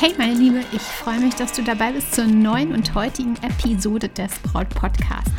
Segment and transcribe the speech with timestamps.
[0.00, 4.08] Hey meine Liebe, ich freue mich, dass du dabei bist zur neuen und heutigen Episode
[4.08, 5.30] des Braut Podcast,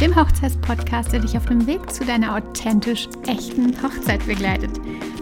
[0.00, 4.70] dem Hochzeitspodcast, der dich auf dem Weg zu deiner authentisch echten Hochzeit begleitet.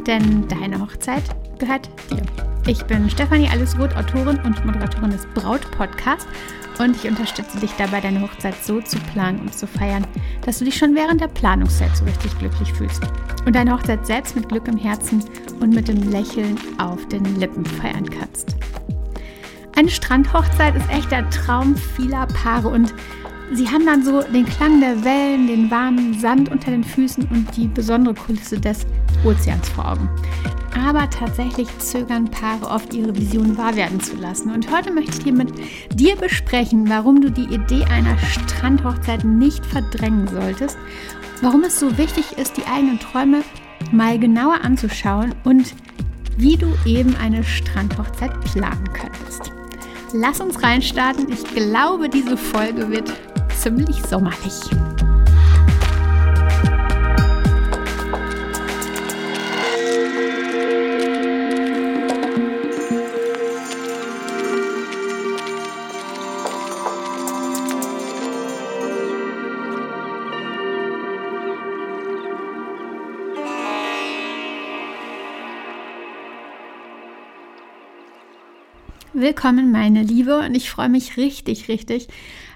[0.06, 1.24] Denn deine Hochzeit
[1.58, 2.53] gehört dir.
[2.66, 6.26] Ich bin Stefanie Allesroth, Autorin und Moderatorin des Braut Podcasts
[6.78, 10.06] und ich unterstütze dich dabei, deine Hochzeit so zu planen und zu feiern,
[10.46, 13.02] dass du dich schon während der Planungszeit so richtig glücklich fühlst.
[13.44, 15.22] Und deine Hochzeit selbst mit Glück im Herzen
[15.60, 18.56] und mit dem Lächeln auf den Lippen feiern kannst.
[19.76, 22.68] Eine Strandhochzeit ist echt der Traum vieler Paare.
[22.68, 22.94] Und
[23.52, 27.54] sie haben dann so den Klang der Wellen, den warmen Sand unter den Füßen und
[27.56, 28.86] die besondere Kulisse des
[29.24, 30.08] Ozeans vor Augen.
[30.86, 34.52] Aber tatsächlich zögern Paare oft, ihre Vision wahr werden zu lassen.
[34.52, 35.52] Und heute möchte ich hier mit
[35.92, 40.76] dir besprechen, warum du die Idee einer Strandhochzeit nicht verdrängen solltest,
[41.42, 43.42] warum es so wichtig ist, die eigenen Träume
[43.92, 45.74] mal genauer anzuschauen und
[46.36, 49.52] wie du eben eine Strandhochzeit planen könntest.
[50.12, 51.30] Lass uns reinstarten.
[51.32, 53.12] Ich glaube, diese Folge wird
[53.56, 54.60] ziemlich sommerlich.
[79.24, 82.08] Willkommen, meine Liebe, und ich freue mich richtig, richtig,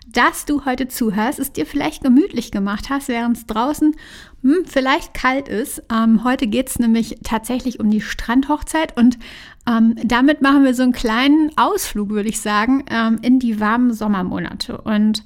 [0.06, 3.96] dass du heute zuhörst, es dir vielleicht gemütlich gemacht hast, während es draußen
[4.42, 5.82] hm, vielleicht kalt ist.
[5.90, 9.18] Ähm, heute geht es nämlich tatsächlich um die Strandhochzeit und
[9.66, 13.94] ähm, damit machen wir so einen kleinen Ausflug, würde ich sagen, ähm, in die warmen
[13.94, 15.24] Sommermonate und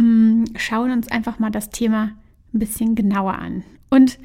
[0.00, 2.10] hm, schauen uns einfach mal das Thema
[2.52, 3.62] ein bisschen genauer an.
[3.90, 4.18] Und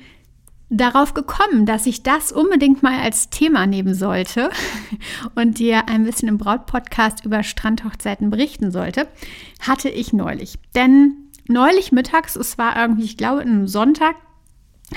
[0.69, 4.49] darauf gekommen, dass ich das unbedingt mal als Thema nehmen sollte
[5.35, 9.07] und dir ein bisschen im Brautpodcast über Strandhochzeiten berichten sollte,
[9.59, 10.59] hatte ich neulich.
[10.75, 11.15] Denn
[11.47, 14.15] neulich mittags, es war irgendwie, ich glaube, einem Sonntag,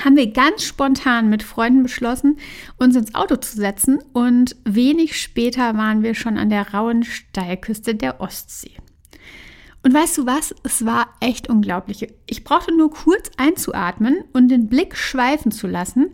[0.02, 2.38] haben wir ganz spontan mit Freunden beschlossen,
[2.78, 7.94] uns ins Auto zu setzen und wenig später waren wir schon an der rauen Steilküste
[7.94, 8.81] der Ostsee.
[9.82, 10.54] Und weißt du was?
[10.62, 12.06] Es war echt unglaublich.
[12.26, 16.10] Ich brauchte nur kurz einzuatmen und den Blick schweifen zu lassen.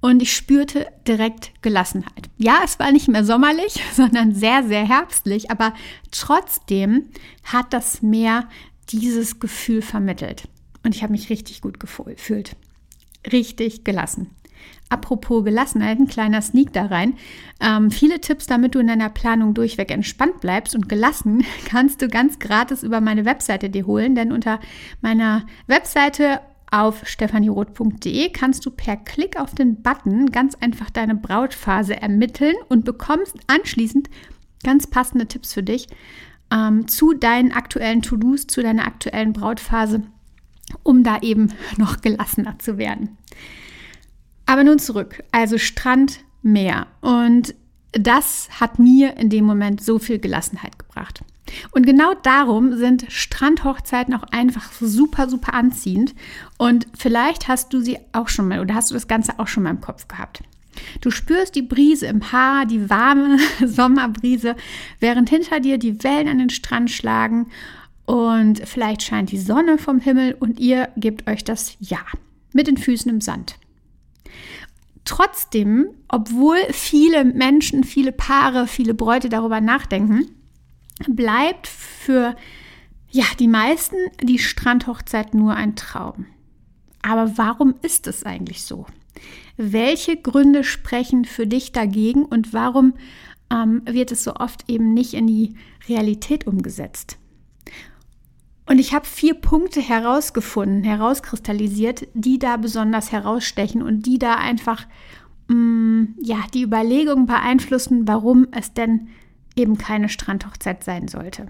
[0.00, 2.28] Und ich spürte direkt Gelassenheit.
[2.36, 5.50] Ja, es war nicht mehr sommerlich, sondern sehr, sehr herbstlich.
[5.50, 5.72] Aber
[6.10, 7.06] trotzdem
[7.44, 8.48] hat das Meer
[8.90, 10.48] dieses Gefühl vermittelt.
[10.84, 12.54] Und ich habe mich richtig gut gefühlt.
[13.32, 14.30] Richtig gelassen.
[14.88, 17.14] Apropos Gelassenheit, ein kleiner Sneak da rein.
[17.60, 22.08] Ähm, viele Tipps, damit du in deiner Planung durchweg entspannt bleibst und gelassen, kannst du
[22.08, 24.60] ganz gratis über meine Webseite dir holen, denn unter
[25.00, 32.00] meiner Webseite auf stefanieroth.de kannst du per Klick auf den Button ganz einfach deine Brautphase
[32.00, 34.10] ermitteln und bekommst anschließend
[34.62, 35.88] ganz passende Tipps für dich
[36.52, 40.02] ähm, zu deinen aktuellen To-Dos, zu deiner aktuellen Brautphase,
[40.82, 43.16] um da eben noch gelassener zu werden.
[44.46, 45.22] Aber nun zurück.
[45.32, 46.86] Also Strand, Meer.
[47.00, 47.54] Und
[47.92, 51.22] das hat mir in dem Moment so viel Gelassenheit gebracht.
[51.72, 56.14] Und genau darum sind Strandhochzeiten auch einfach super, super anziehend.
[56.58, 59.62] Und vielleicht hast du sie auch schon mal oder hast du das Ganze auch schon
[59.62, 60.42] mal im Kopf gehabt.
[61.00, 64.56] Du spürst die Brise im Haar, die warme Sommerbrise,
[65.00, 67.46] während hinter dir die Wellen an den Strand schlagen
[68.04, 72.00] und vielleicht scheint die Sonne vom Himmel und ihr gebt euch das Ja
[72.52, 73.56] mit den Füßen im Sand.
[75.06, 80.26] Trotzdem, obwohl viele Menschen, viele Paare, viele Bräute darüber nachdenken,
[81.08, 82.36] bleibt für
[83.08, 86.26] ja, die meisten die Strandhochzeit nur ein Traum.
[87.02, 88.86] Aber warum ist es eigentlich so?
[89.56, 92.94] Welche Gründe sprechen für dich dagegen und warum
[93.50, 95.54] ähm, wird es so oft eben nicht in die
[95.88, 97.16] Realität umgesetzt?
[98.66, 104.86] Und ich habe vier Punkte herausgefunden, herauskristallisiert, die da besonders herausstechen und die da einfach
[105.48, 109.08] mh, mm, ja, die Überlegung beeinflussen, warum es denn
[109.54, 111.46] eben keine Strandhochzeit sein sollte.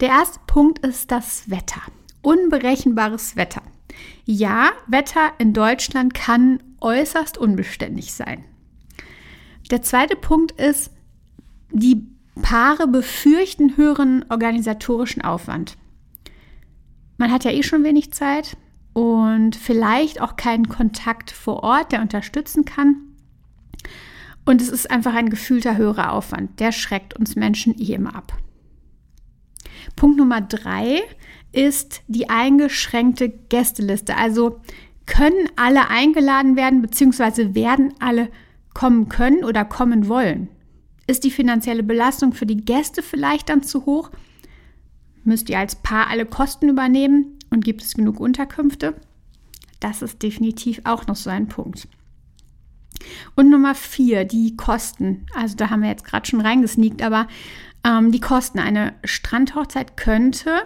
[0.00, 1.80] Der erste Punkt ist das Wetter.
[2.22, 3.62] Unberechenbares Wetter.
[4.24, 8.44] Ja, Wetter in Deutschland kann äußerst unbeständig sein.
[9.70, 10.90] Der zweite Punkt ist,
[11.70, 12.06] die
[12.40, 15.76] Paare befürchten höheren organisatorischen Aufwand.
[17.22, 18.56] Man hat ja eh schon wenig Zeit
[18.94, 22.96] und vielleicht auch keinen Kontakt vor Ort, der unterstützen kann.
[24.44, 26.58] Und es ist einfach ein gefühlter höherer Aufwand.
[26.58, 28.36] Der schreckt uns Menschen eh immer ab.
[29.94, 31.00] Punkt Nummer drei
[31.52, 34.16] ist die eingeschränkte Gästeliste.
[34.16, 34.60] Also
[35.06, 38.30] können alle eingeladen werden, beziehungsweise werden alle
[38.74, 40.48] kommen können oder kommen wollen.
[41.06, 44.10] Ist die finanzielle Belastung für die Gäste vielleicht dann zu hoch?
[45.24, 48.94] Müsst ihr als Paar alle Kosten übernehmen und gibt es genug Unterkünfte?
[49.80, 51.88] Das ist definitiv auch noch so ein Punkt.
[53.34, 55.26] Und Nummer vier, die Kosten.
[55.34, 57.26] Also da haben wir jetzt gerade schon reingesneakt, aber
[57.84, 58.58] ähm, die Kosten.
[58.58, 60.62] Eine Strandhochzeit könnte,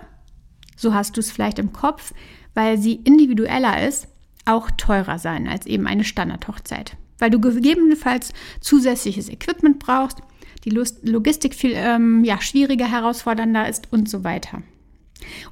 [0.77, 2.13] so hast du es vielleicht im Kopf,
[2.55, 4.09] weil sie individueller ist,
[4.45, 6.97] auch teurer sein als eben eine Standardhochzeit.
[7.19, 10.21] Weil du gegebenenfalls zusätzliches Equipment brauchst,
[10.67, 10.71] die
[11.03, 14.63] Logistik viel ähm, ja, schwieriger, herausfordernder ist und so weiter.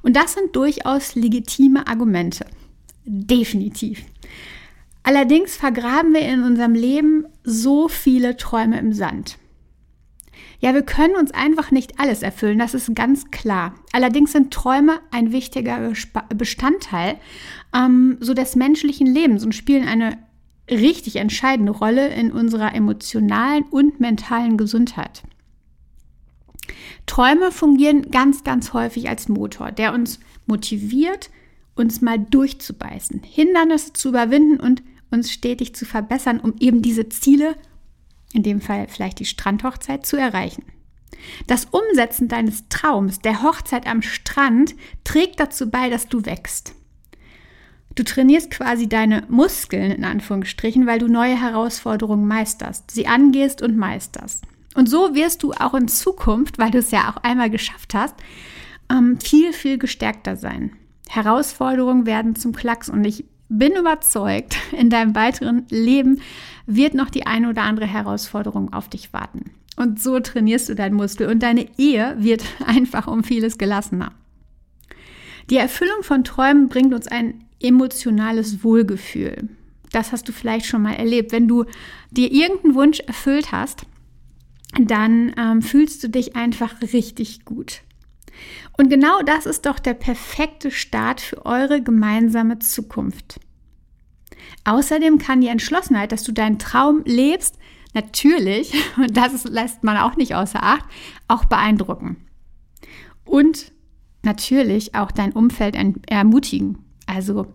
[0.01, 2.45] Und das sind durchaus legitime Argumente.
[3.05, 4.03] Definitiv.
[5.03, 9.37] Allerdings vergraben wir in unserem Leben so viele Träume im Sand.
[10.59, 13.75] Ja, wir können uns einfach nicht alles erfüllen, das ist ganz klar.
[13.91, 15.93] Allerdings sind Träume ein wichtiger
[16.35, 17.17] Bestandteil
[17.73, 20.17] ähm, so des menschlichen Lebens und spielen eine
[20.69, 25.23] richtig entscheidende Rolle in unserer emotionalen und mentalen Gesundheit.
[27.05, 31.29] Träume fungieren ganz, ganz häufig als Motor, der uns motiviert,
[31.75, 34.81] uns mal durchzubeißen, Hindernisse zu überwinden und
[35.11, 37.55] uns stetig zu verbessern, um eben diese Ziele,
[38.33, 40.63] in dem Fall vielleicht die Strandhochzeit, zu erreichen.
[41.47, 46.75] Das Umsetzen deines Traums, der Hochzeit am Strand, trägt dazu bei, dass du wächst.
[47.95, 53.77] Du trainierst quasi deine Muskeln in Anführungsstrichen, weil du neue Herausforderungen meisterst, sie angehst und
[53.77, 54.43] meisterst.
[54.75, 58.15] Und so wirst du auch in Zukunft, weil du es ja auch einmal geschafft hast,
[58.91, 60.73] ähm, viel, viel gestärkter sein.
[61.07, 66.21] Herausforderungen werden zum Klacks und ich bin überzeugt, in deinem weiteren Leben
[66.65, 69.51] wird noch die eine oder andere Herausforderung auf dich warten.
[69.77, 74.11] Und so trainierst du deinen Muskel und deine Ehe wird einfach um vieles gelassener.
[75.49, 79.49] Die Erfüllung von Träumen bringt uns ein emotionales Wohlgefühl.
[79.91, 81.31] Das hast du vielleicht schon mal erlebt.
[81.31, 81.65] Wenn du
[82.11, 83.85] dir irgendeinen Wunsch erfüllt hast,
[84.79, 87.81] dann ähm, fühlst du dich einfach richtig gut.
[88.77, 93.39] Und genau das ist doch der perfekte Start für eure gemeinsame Zukunft.
[94.65, 97.57] Außerdem kann die Entschlossenheit, dass du deinen Traum lebst,
[97.93, 100.85] natürlich, und das lässt man auch nicht außer Acht,
[101.27, 102.17] auch beeindrucken.
[103.23, 103.71] Und
[104.23, 106.84] natürlich auch dein Umfeld ermutigen.
[107.05, 107.51] Also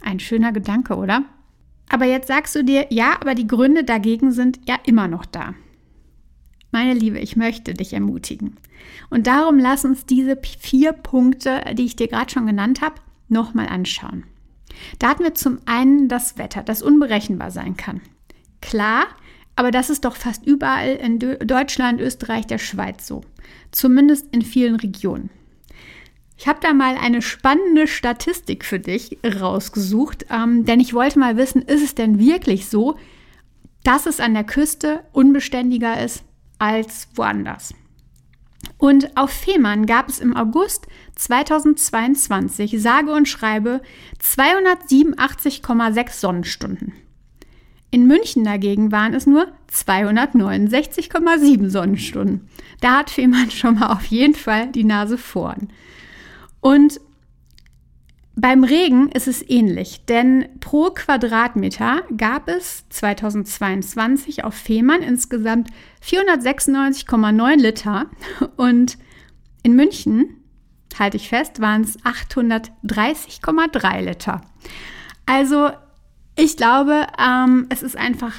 [0.00, 1.24] ein schöner Gedanke, oder?
[1.88, 5.54] Aber jetzt sagst du dir, ja, aber die Gründe dagegen sind ja immer noch da.
[6.70, 8.56] Meine Liebe, ich möchte dich ermutigen.
[9.10, 12.94] Und darum lass uns diese vier Punkte, die ich dir gerade schon genannt habe,
[13.28, 14.24] nochmal anschauen.
[14.98, 18.00] Da hatten wir zum einen das Wetter, das unberechenbar sein kann.
[18.62, 19.04] Klar,
[19.54, 23.22] aber das ist doch fast überall in Deutschland, Österreich, der Schweiz so.
[23.70, 25.28] Zumindest in vielen Regionen.
[26.42, 31.36] Ich habe da mal eine spannende Statistik für dich rausgesucht, ähm, denn ich wollte mal
[31.36, 32.98] wissen, ist es denn wirklich so,
[33.84, 36.24] dass es an der Küste unbeständiger ist
[36.58, 37.74] als woanders?
[38.76, 43.80] Und auf Fehmarn gab es im August 2022 sage und schreibe
[44.20, 46.92] 287,6 Sonnenstunden.
[47.92, 52.48] In München dagegen waren es nur 269,7 Sonnenstunden.
[52.80, 55.68] Da hat Fehmarn schon mal auf jeden Fall die Nase vorn.
[56.62, 56.98] Und
[58.34, 65.68] beim Regen ist es ähnlich, denn pro Quadratmeter gab es 2022 auf Fehmarn insgesamt
[66.02, 68.06] 496,9 Liter
[68.56, 68.96] und
[69.62, 70.38] in München,
[70.98, 74.40] halte ich fest, waren es 830,3 Liter.
[75.26, 75.70] Also
[76.36, 78.32] ich glaube, ähm, es ist einfach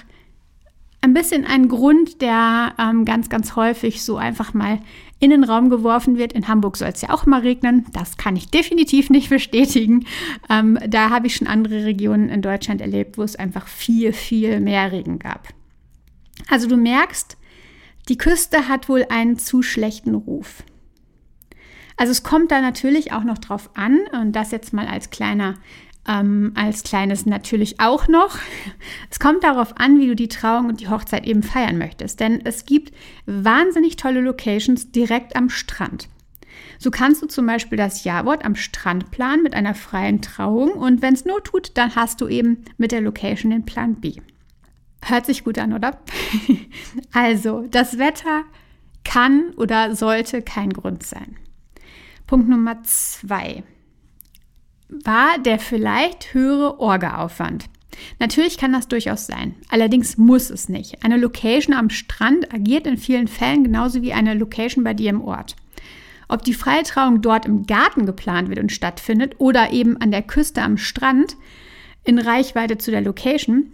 [1.02, 4.80] ein bisschen ein Grund, der ähm, ganz, ganz häufig so einfach mal
[5.24, 6.34] in den Raum geworfen wird.
[6.34, 7.86] In Hamburg soll es ja auch mal regnen.
[7.94, 10.06] Das kann ich definitiv nicht bestätigen.
[10.50, 14.60] Ähm, da habe ich schon andere Regionen in Deutschland erlebt, wo es einfach viel, viel
[14.60, 15.48] mehr Regen gab.
[16.50, 17.38] Also du merkst,
[18.10, 20.64] die Küste hat wohl einen zu schlechten Ruf.
[21.96, 25.56] Also es kommt da natürlich auch noch drauf an, und das jetzt mal als kleiner
[26.08, 28.38] ähm, als kleines natürlich auch noch.
[29.10, 32.42] Es kommt darauf an, wie du die Trauung und die Hochzeit eben feiern möchtest, denn
[32.46, 32.94] es gibt
[33.26, 36.10] wahnsinnig tolle Locations direkt am Strand.
[36.78, 41.02] So kannst du zum Beispiel das Jawort am Strand planen mit einer freien Trauung und
[41.02, 44.16] wenn es nur tut, dann hast du eben mit der Location den Plan B.
[45.02, 46.00] Hört sich gut an, oder?
[47.14, 48.44] also, das Wetter
[49.04, 51.38] kann oder sollte kein Grund sein.
[52.26, 53.64] Punkt Nummer zwei
[54.90, 57.66] war der vielleicht höhere Orgaaufwand.
[58.20, 59.56] Natürlich kann das durchaus sein.
[59.70, 61.04] Allerdings muss es nicht.
[61.04, 65.22] Eine Location am Strand agiert in vielen Fällen genauso wie eine Location bei dir im
[65.22, 65.56] Ort.
[66.28, 70.62] Ob die Freitrauung dort im Garten geplant wird und stattfindet oder eben an der Küste
[70.62, 71.36] am Strand
[72.04, 73.72] in Reichweite zu der Location,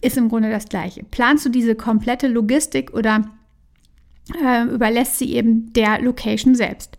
[0.00, 1.04] ist im Grunde das gleiche.
[1.04, 3.30] Planst du diese komplette Logistik oder
[4.42, 6.96] äh, überlässt sie eben der Location selbst.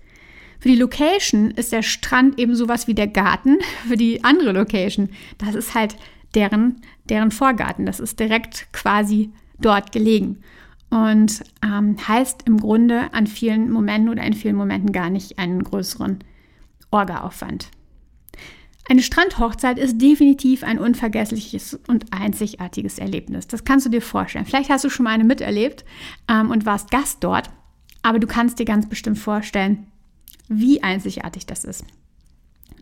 [0.60, 3.58] Für die Location ist der Strand eben sowas wie der Garten.
[3.88, 5.96] Für die andere Location, das ist halt
[6.34, 7.86] deren, deren Vorgarten.
[7.86, 10.42] Das ist direkt quasi dort gelegen.
[10.90, 15.64] Und ähm, heißt im Grunde an vielen Momenten oder in vielen Momenten gar nicht einen
[15.64, 16.20] größeren
[16.92, 17.70] Orgaaufwand.
[18.88, 23.48] Eine Strandhochzeit ist definitiv ein unvergessliches und einzigartiges Erlebnis.
[23.48, 24.46] Das kannst du dir vorstellen.
[24.46, 25.86] Vielleicht hast du schon mal eine miterlebt
[26.30, 27.50] ähm, und warst Gast dort,
[28.04, 29.88] aber du kannst dir ganz bestimmt vorstellen,
[30.48, 31.84] wie einzigartig das ist.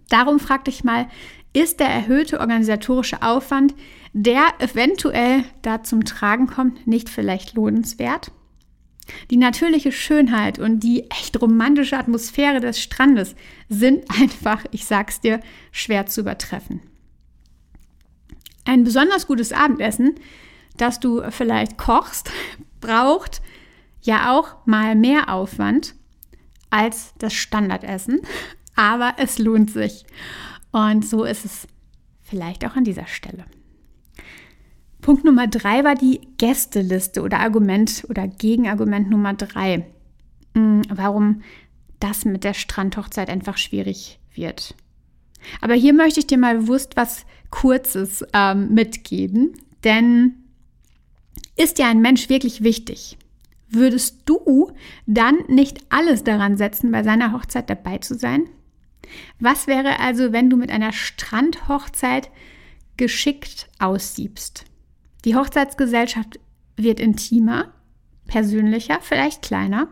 [0.10, 1.08] Darum frag dich mal,
[1.54, 3.74] ist der erhöhte organisatorische Aufwand,
[4.14, 8.32] der eventuell da zum Tragen kommt, nicht vielleicht lohnenswert?
[9.30, 13.36] Die natürliche Schönheit und die echt romantische Atmosphäre des Strandes
[13.70, 15.40] sind einfach, ich sag's dir,
[15.72, 16.82] schwer zu übertreffen.
[18.66, 20.16] Ein besonders gutes Abendessen,
[20.78, 22.32] das du vielleicht kochst,
[22.82, 23.42] braucht
[24.02, 25.96] ja auch mal mehr Aufwand
[26.74, 28.22] als das Standardessen,
[28.76, 30.06] aber es lohnt sich.
[30.72, 31.68] Und so ist es
[32.24, 33.46] vielleicht auch an dieser Stelle.
[35.00, 39.86] Punkt Nummer drei war die Gästeliste oder Argument oder Gegenargument Nummer drei.
[40.56, 41.44] Hm, warum
[42.00, 44.76] das mit der Strandhochzeit einfach schwierig wird.
[45.62, 49.54] Aber hier möchte ich dir mal bewusst was Kurzes ähm, mitgeben,
[49.84, 50.38] denn
[51.56, 53.18] ist dir ein Mensch wirklich wichtig?
[53.74, 54.72] Würdest du
[55.08, 58.48] dann nicht alles daran setzen, bei seiner Hochzeit dabei zu sein?
[59.40, 62.30] Was wäre also, wenn du mit einer Strandhochzeit
[62.98, 64.66] geschickt aussiebst?
[65.26, 66.40] Die Hochzeitsgesellschaft
[66.78, 67.74] wird intimer,
[68.28, 69.88] persönlicher, vielleicht kleiner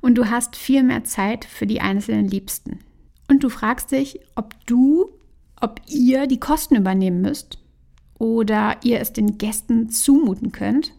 [0.00, 2.78] und du hast viel mehr Zeit für die einzelnen Liebsten.
[3.28, 5.10] Und du fragst dich, ob du,
[5.60, 7.58] ob ihr die Kosten übernehmen müsst
[8.18, 10.94] oder ihr es den Gästen zumuten könnt.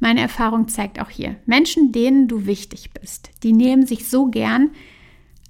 [0.00, 4.70] Meine Erfahrung zeigt auch hier, Menschen, denen du wichtig bist, die nehmen sich so gern,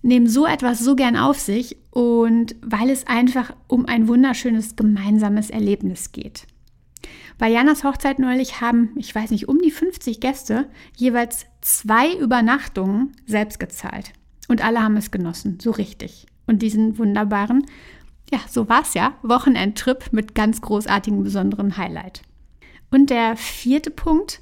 [0.02, 5.50] nehmen so etwas so gern auf sich und weil es einfach um ein wunderschönes gemeinsames
[5.50, 6.46] Erlebnis geht.
[7.38, 13.12] Bei Janas Hochzeit neulich haben, ich weiß nicht, um die 50 Gäste jeweils zwei Übernachtungen
[13.26, 14.12] selbst gezahlt.
[14.48, 16.26] Und alle haben es genossen, so richtig.
[16.46, 17.66] Und diesen wunderbaren,
[18.32, 22.22] ja, so war es ja, Wochenendtrip mit ganz großartigen, besonderen Highlight.
[22.90, 24.40] Und der vierte Punkt,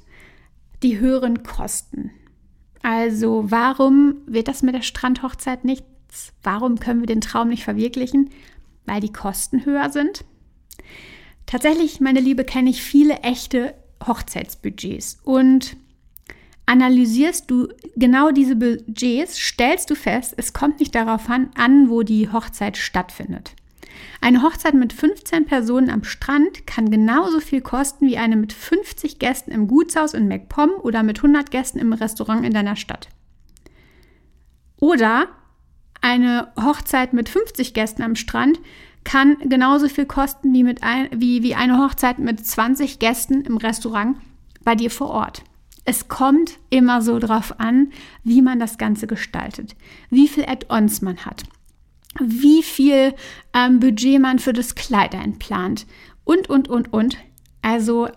[0.83, 2.11] die höheren Kosten.
[2.81, 6.33] Also warum wird das mit der Strandhochzeit nichts?
[6.43, 8.29] Warum können wir den Traum nicht verwirklichen?
[8.85, 10.23] Weil die Kosten höher sind.
[11.45, 13.73] Tatsächlich, meine Liebe, kenne ich viele echte
[14.05, 15.75] Hochzeitsbudgets und
[16.65, 22.31] analysierst du genau diese Budgets, stellst du fest, es kommt nicht darauf an, wo die
[22.31, 23.55] Hochzeit stattfindet.
[24.21, 29.19] Eine Hochzeit mit 15 Personen am Strand kann genauso viel kosten wie eine mit 50
[29.19, 33.09] Gästen im Gutshaus in MacPom oder mit 100 Gästen im Restaurant in deiner Stadt.
[34.79, 35.27] Oder
[36.01, 38.59] eine Hochzeit mit 50 Gästen am Strand
[39.03, 43.57] kann genauso viel kosten wie, mit ein, wie, wie eine Hochzeit mit 20 Gästen im
[43.57, 44.17] Restaurant
[44.63, 45.43] bei dir vor Ort.
[45.85, 47.93] Es kommt immer so drauf an,
[48.25, 49.77] wie man das Ganze gestaltet,
[50.09, 51.43] wie viel Add-ons man hat,
[52.19, 53.13] wie viel
[53.53, 55.85] ähm, Budget man für das Kleid einplant
[56.23, 57.17] und, und, und, und.
[57.61, 58.09] Also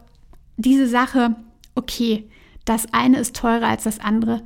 [0.57, 1.37] diese Sache,
[1.75, 2.29] okay,
[2.65, 4.43] das eine ist teurer als das andere,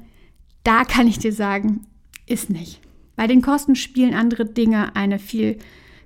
[0.62, 1.86] da kann ich dir sagen,
[2.26, 2.80] ist nicht.
[3.16, 5.58] Bei den Kosten spielen andere Dinge eine viel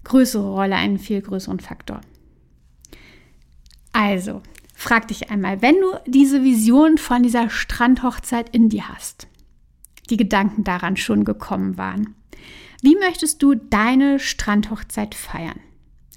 [0.04, 2.00] größere Rolle, einen viel größeren Faktor.
[3.92, 4.42] Also,
[4.74, 9.28] frag dich einmal, wenn du diese Vision von dieser Strandhochzeit in dir hast,
[10.10, 12.14] die Gedanken daran schon gekommen waren,
[12.82, 15.60] wie möchtest du deine Strandhochzeit feiern?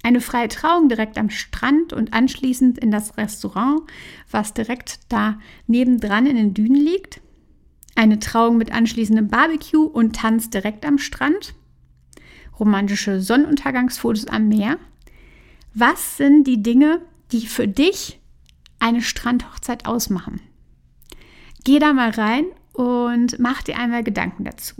[0.02, 3.82] Eine freie Trauung direkt am Strand und anschließend in das Restaurant,
[4.30, 7.20] was direkt da nebendran in den Dünen liegt?
[7.94, 11.54] Eine Trauung mit anschließendem Barbecue und Tanz direkt am Strand?
[12.58, 14.78] romantische Sonnenuntergangsfotos am Meer.
[15.74, 17.00] Was sind die Dinge,
[17.32, 18.20] die für dich
[18.78, 20.40] eine Strandhochzeit ausmachen?
[21.64, 24.74] Geh da mal rein und mach dir einmal Gedanken dazu.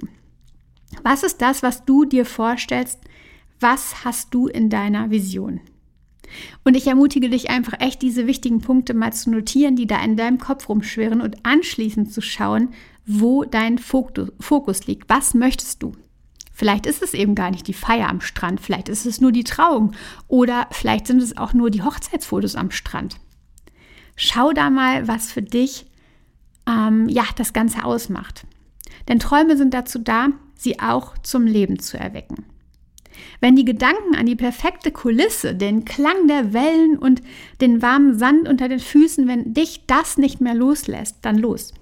[1.02, 3.00] Was ist das, was du dir vorstellst?
[3.61, 5.61] Was hast du in deiner Vision?
[6.64, 10.16] Und ich ermutige dich einfach echt, diese wichtigen Punkte mal zu notieren, die da in
[10.16, 12.70] deinem Kopf rumschwirren und anschließend zu schauen,
[13.06, 15.08] wo dein Fokus liegt.
[15.08, 15.92] Was möchtest du?
[16.52, 19.44] Vielleicht ist es eben gar nicht die Feier am Strand, vielleicht ist es nur die
[19.44, 19.92] Trauung
[20.28, 23.16] oder vielleicht sind es auch nur die Hochzeitsfotos am Strand.
[24.16, 25.87] Schau da mal, was für dich
[26.68, 28.46] ähm, ja das Ganze ausmacht.
[29.09, 32.44] Denn Träume sind dazu da, sie auch zum Leben zu erwecken.
[33.40, 37.23] Wenn die Gedanken an die perfekte Kulisse, den Klang der Wellen und
[37.61, 41.75] den warmen Sand unter den Füßen, wenn dich das nicht mehr loslässt, dann los.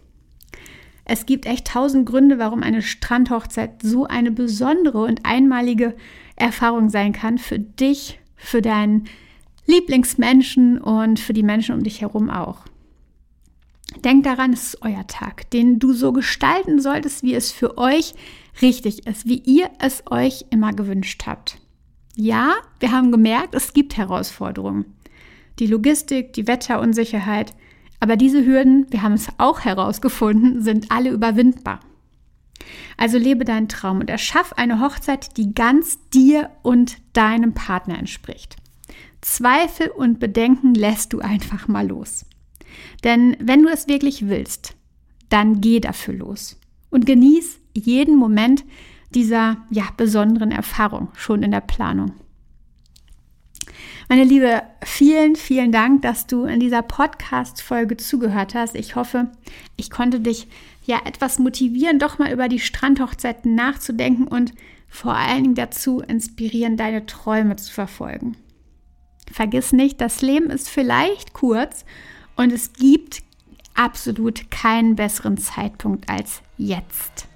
[1.05, 5.97] Es gibt echt tausend Gründe, warum eine Strandhochzeit so eine besondere und einmalige
[6.37, 9.09] Erfahrung sein kann für dich, für deinen
[9.67, 12.65] Lieblingsmenschen und für die Menschen um dich herum auch.
[14.05, 18.15] Denk daran, es ist euer Tag, den du so gestalten solltest, wie es für euch
[18.63, 21.59] richtig ist, wie ihr es euch immer gewünscht habt.
[22.17, 24.85] Ja, wir haben gemerkt, es gibt Herausforderungen.
[25.59, 27.55] Die Logistik, die Wetterunsicherheit,
[27.99, 31.81] aber diese Hürden, wir haben es auch herausgefunden, sind alle überwindbar.
[32.97, 38.57] Also lebe deinen Traum und erschaff eine Hochzeit, die ganz dir und deinem Partner entspricht.
[39.21, 42.25] Zweifel und Bedenken lässt du einfach mal los.
[43.05, 44.75] Denn wenn du es wirklich willst,
[45.29, 46.59] dann geh dafür los
[46.91, 48.65] und genieß jeden Moment
[49.15, 52.13] dieser ja, besonderen Erfahrung schon in der Planung.
[54.09, 58.75] Meine Liebe, vielen, vielen Dank, dass du in dieser Podcast-Folge zugehört hast.
[58.75, 59.31] Ich hoffe,
[59.77, 60.49] ich konnte dich
[60.85, 64.53] ja etwas motivieren, doch mal über die Strandhochzeiten nachzudenken und
[64.89, 68.37] vor allen Dingen dazu inspirieren, deine Träume zu verfolgen.
[69.31, 71.85] Vergiss nicht, das Leben ist vielleicht kurz
[72.41, 73.23] und es gibt
[73.75, 77.29] absolut keinen besseren Zeitpunkt als jetzt.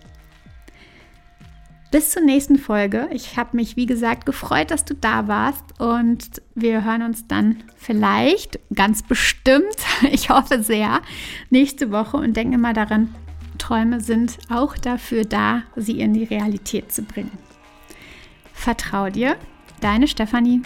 [1.90, 3.10] Bis zur nächsten Folge.
[3.12, 7.62] Ich habe mich, wie gesagt, gefreut, dass du da warst und wir hören uns dann
[7.76, 9.76] vielleicht, ganz bestimmt,
[10.10, 11.02] ich hoffe sehr,
[11.50, 13.14] nächste Woche und denke mal daran,
[13.58, 17.38] Träume sind auch dafür da, sie in die Realität zu bringen.
[18.54, 19.36] Vertrau dir,
[19.82, 20.62] deine Stefanie.